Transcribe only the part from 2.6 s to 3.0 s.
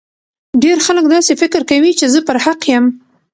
یم